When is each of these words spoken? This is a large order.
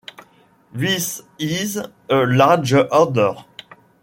This 0.73 1.21
is 1.37 1.75
a 1.77 1.91
large 2.09 2.73
order. 2.73 3.35